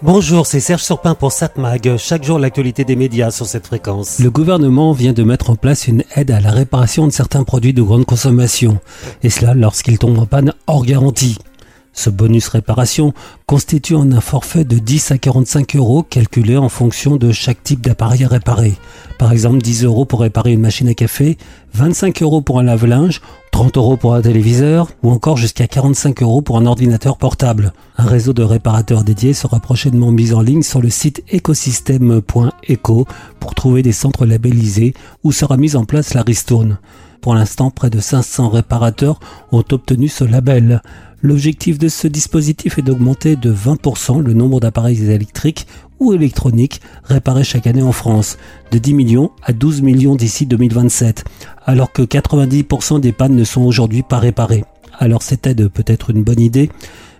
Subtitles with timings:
[0.00, 1.96] Bonjour, c'est Serge Surpin pour SatMag.
[1.96, 4.20] Chaque jour, l'actualité des médias sur cette fréquence.
[4.20, 7.72] Le gouvernement vient de mettre en place une aide à la réparation de certains produits
[7.72, 8.78] de grande consommation.
[9.24, 11.38] Et cela lorsqu'ils tombent en panne hors garantie.
[11.92, 13.12] Ce bonus réparation
[13.46, 18.22] constitue un forfait de 10 à 45 euros calculé en fonction de chaque type d'appareil
[18.22, 18.74] à réparer.
[19.18, 21.36] Par exemple 10 euros pour réparer une machine à café,
[21.74, 23.20] 25 euros pour un lave-linge,
[23.58, 27.72] 30 euros pour un téléviseur ou encore jusqu'à 45 euros pour un ordinateur portable.
[27.96, 33.06] Un réseau de réparateurs dédiés sera prochainement mis en ligne sur le site écosystème.eco
[33.40, 34.94] pour trouver des centres labellisés
[35.24, 36.78] où sera mise en place la ristourne.
[37.20, 39.20] Pour l'instant, près de 500 réparateurs
[39.52, 40.82] ont obtenu ce label.
[41.20, 45.66] L'objectif de ce dispositif est d'augmenter de 20% le nombre d'appareils électriques
[45.98, 48.38] ou électroniques réparés chaque année en France,
[48.70, 51.24] de 10 millions à 12 millions d'ici 2027,
[51.66, 54.64] alors que 90% des pannes ne sont aujourd'hui pas réparées.
[54.96, 56.70] Alors cette aide peut être une bonne idée,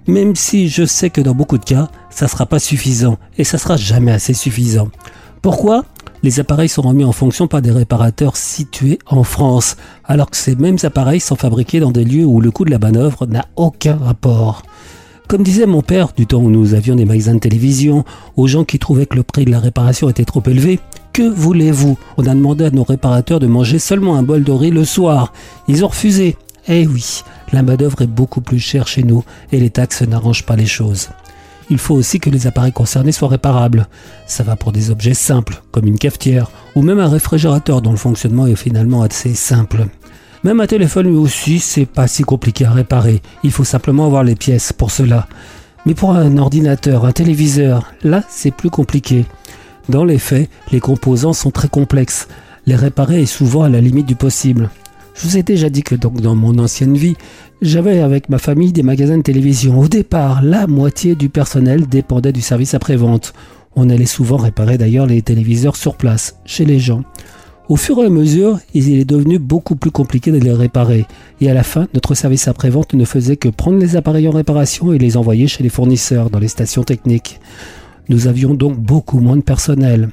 [0.07, 3.59] même si je sais que dans beaucoup de cas, ça sera pas suffisant, et ça
[3.59, 4.88] sera jamais assez suffisant.
[5.43, 5.85] Pourquoi?
[6.23, 10.57] Les appareils sont remis en fonction par des réparateurs situés en France, alors que ces
[10.57, 13.97] mêmes appareils sont fabriqués dans des lieux où le coût de la manœuvre n'a aucun
[13.97, 14.63] rapport.
[15.29, 18.05] Comme disait mon père du temps où nous avions des magasins de télévision,
[18.37, 20.80] aux gens qui trouvaient que le prix de la réparation était trop élevé,
[21.13, 21.99] que voulez-vous?
[22.16, 25.32] On a demandé à nos réparateurs de manger seulement un bol de riz le soir.
[25.66, 26.37] Ils ont refusé.
[26.66, 27.23] Eh oui,
[27.53, 31.09] la main-d'œuvre est beaucoup plus chère chez nous et les taxes n'arrangent pas les choses
[31.71, 33.88] il faut aussi que les appareils concernés soient réparables.
[34.27, 37.97] Ça va pour des objets simples, comme une cafetière, ou même un réfrigérateur dont le
[37.97, 39.87] fonctionnement est finalement assez simple.
[40.45, 43.23] Même un téléphone lui aussi, c'est pas si compliqué à réparer.
[43.43, 45.27] Il faut simplement avoir les pièces pour cela.
[45.85, 49.27] Mais pour un ordinateur, un téléviseur, là, c'est plus compliqué.
[49.88, 52.29] Dans les faits, les composants sont très complexes.
[52.66, 54.71] Les réparer est souvent à la limite du possible.
[55.19, 57.16] Je vous ai déjà dit que donc dans mon ancienne vie,
[57.61, 59.77] j'avais avec ma famille des magasins de télévision.
[59.80, 63.35] Au départ, la moitié du personnel dépendait du service après-vente.
[63.75, 67.03] On allait souvent réparer d'ailleurs les téléviseurs sur place, chez les gens.
[67.69, 71.04] Au fur et à mesure, il est devenu beaucoup plus compliqué de les réparer.
[71.41, 74.92] Et à la fin, notre service après-vente ne faisait que prendre les appareils en réparation
[74.92, 77.41] et les envoyer chez les fournisseurs dans les stations techniques.
[78.09, 80.10] Nous avions donc beaucoup moins de personnel.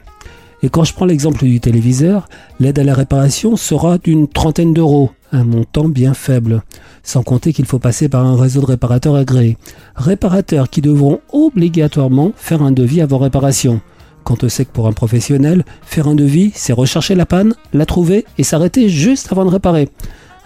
[0.65, 2.27] Et quand je prends l'exemple du téléviseur,
[2.59, 6.63] l'aide à la réparation sera d'une trentaine d'euros, un montant bien faible,
[7.03, 9.57] sans compter qu'il faut passer par un réseau de réparateurs agréés.
[9.95, 13.79] Réparateurs qui devront obligatoirement faire un devis avant réparation.
[14.23, 17.85] Quand on sait que pour un professionnel, faire un devis, c'est rechercher la panne, la
[17.85, 19.89] trouver et s'arrêter juste avant de réparer.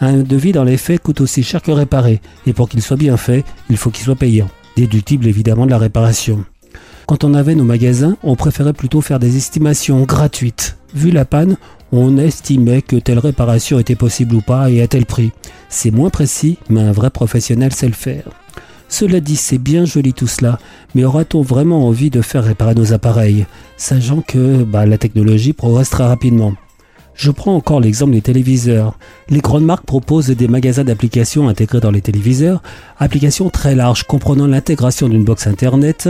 [0.02, 3.16] Un devis dans les faits coûte aussi cher que réparer, et pour qu'il soit bien
[3.16, 6.44] fait, il faut qu'il soit payant, déductible évidemment de la réparation.
[7.10, 10.78] Quand on avait nos magasins, on préférait plutôt faire des estimations gratuites.
[10.94, 11.58] Vu la panne,
[11.92, 15.32] on estimait que telle réparation était possible ou pas et à tel prix.
[15.70, 18.26] C'est moins précis, mais un vrai professionnel sait le faire.
[18.90, 20.60] Cela dit, c'est bien joli tout cela,
[20.94, 25.90] mais aura-t-on vraiment envie de faire réparer nos appareils, sachant que bah, la technologie progresse
[25.90, 26.54] très rapidement
[27.16, 28.98] je prends encore l'exemple des téléviseurs.
[29.28, 32.64] Les grandes marques proposent des magasins d'applications intégrés dans les téléviseurs,
[32.98, 36.08] applications très larges comprenant l'intégration d'une box internet,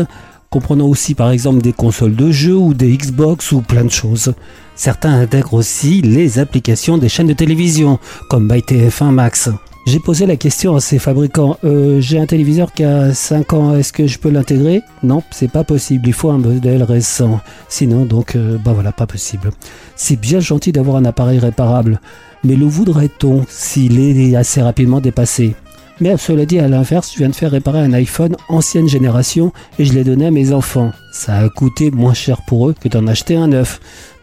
[0.49, 4.33] comprenant aussi par exemple des consoles de jeux ou des Xbox ou plein de choses.
[4.75, 7.99] Certains intègrent aussi les applications des chaînes de télévision,
[8.29, 9.49] comme MyTF1 Max.
[9.85, 13.75] J'ai posé la question à ces fabricants, euh, j'ai un téléviseur qui a 5 ans,
[13.75, 14.81] est-ce que je peux l'intégrer?
[15.03, 17.39] Non, c'est pas possible, il faut un modèle récent.
[17.69, 19.51] Sinon, donc, euh, bah voilà, pas possible.
[19.95, 21.99] C'est bien gentil d'avoir un appareil réparable,
[22.43, 25.55] mais le voudrait-on s'il est assez rapidement dépassé?
[26.01, 29.85] Mais cela dit, à l'inverse, je viens de faire réparer un iPhone ancienne génération et
[29.85, 30.91] je l'ai donné à mes enfants.
[31.12, 33.80] Ça a coûté moins cher pour eux que d'en acheter un neuf.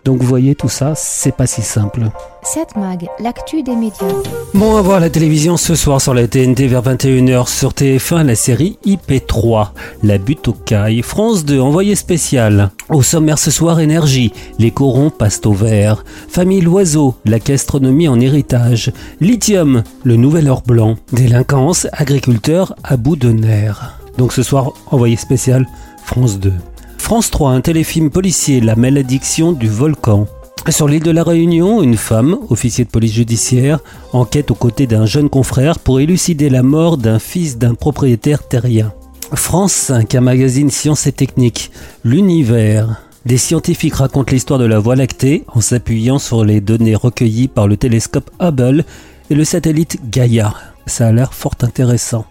[0.07, 2.03] Donc vous voyez, tout ça, c'est pas si simple.
[2.45, 4.07] 7 Mag, l'actu des médias.
[4.55, 8.37] Bon, à voir la télévision ce soir sur la TNT vers 21h sur TF1, la
[8.37, 9.71] série IP3,
[10.05, 12.71] La butte au caille, France 2, envoyé spécial.
[12.89, 16.05] Au sommaire ce soir, énergie, les corons passent au vert.
[16.29, 18.93] Famille Loiseau, la gastronomie en héritage.
[19.21, 20.95] Lithium, le nouvel or blanc.
[21.13, 23.99] Délinquance, agriculteur à bout de nerfs.
[24.19, 25.67] Donc ce soir, envoyé spécial,
[26.05, 26.53] France 2.
[27.07, 30.27] France 3, un téléfilm policier, La malédiction du volcan.
[30.69, 33.79] Sur l'île de la Réunion, une femme, officier de police judiciaire,
[34.13, 38.93] enquête aux côtés d'un jeune confrère pour élucider la mort d'un fils d'un propriétaire terrien.
[39.33, 41.71] France 5, un magazine sciences et techniques.
[42.03, 43.01] L'univers.
[43.25, 47.69] Des scientifiques racontent l'histoire de la Voie lactée en s'appuyant sur les données recueillies par
[47.69, 48.85] le télescope Hubble
[49.31, 50.55] et le satellite Gaia.
[50.87, 52.25] Ça a l'air fort intéressant.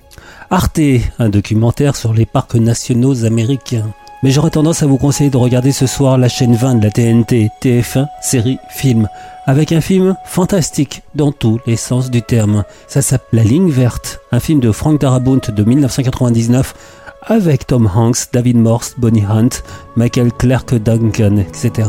[0.49, 0.81] Arte,
[1.17, 3.93] un documentaire sur les parcs nationaux américains
[4.25, 6.89] mais j'aurais tendance à vous conseiller de regarder ce soir la chaîne 20 de la
[6.89, 9.07] TNT, TF1, série, film,
[9.45, 12.63] avec un film fantastique dans tous les sens du terme.
[12.87, 16.73] Ça s'appelle La ligne verte, un film de Frank Darabont de 1999
[17.21, 19.61] avec Tom Hanks, David Morse, Bonnie Hunt,
[19.95, 21.87] Michael Clark Duncan, etc.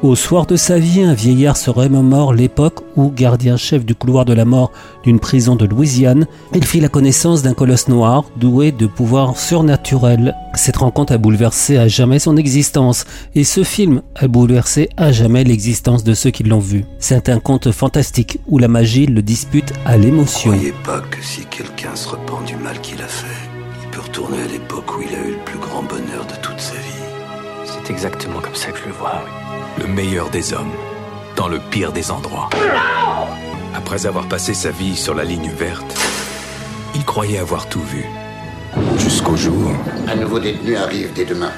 [0.00, 4.32] Au soir de sa vie, un vieillard se remémore l'époque où, gardien-chef du couloir de
[4.32, 4.70] la mort
[5.02, 10.36] d'une prison de Louisiane, il fit la connaissance d'un colosse noir doué de pouvoirs surnaturels.
[10.54, 15.42] Cette rencontre a bouleversé à jamais son existence, et ce film a bouleversé à jamais
[15.42, 16.84] l'existence de ceux qui l'ont vu.
[17.00, 20.52] C'est un conte fantastique où la magie le dispute à l'émotion.
[20.52, 23.26] Croyez pas que si quelqu'un se repent du mal qu'il a fait,
[23.82, 26.60] il peut retourner à l'époque où il a eu le plus grand bonheur de toute
[26.60, 27.07] sa vie.
[27.68, 29.48] C'est exactement comme ça que je le vois, oui
[29.78, 30.72] le meilleur des hommes,
[31.36, 32.50] dans le pire des endroits.
[33.74, 35.96] Après avoir passé sa vie sur la ligne verte,
[36.94, 38.04] il croyait avoir tout vu.
[38.98, 39.72] Jusqu'au jour.
[40.08, 41.52] Un nouveau détenu arrive dès demain.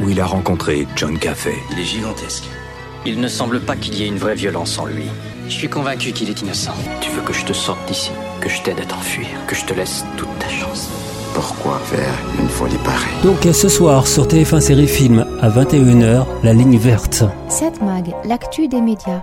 [0.00, 1.56] Où il a rencontré John Caffey.
[1.72, 2.44] Il est gigantesque.
[3.04, 5.06] Il ne semble pas qu'il y ait une vraie violence en lui.
[5.48, 6.74] Je suis convaincu qu'il est innocent.
[7.00, 9.74] Tu veux que je te sorte d'ici, que je t'aide à t'enfuir, que je te
[9.74, 10.88] laisse toute ta chance.
[11.34, 16.52] Pourquoi faire une folie pareille Donc ce soir sur TF1 Série Film à 21h, la
[16.52, 17.24] ligne verte.
[17.48, 19.22] 7 Mag, l'actu des médias.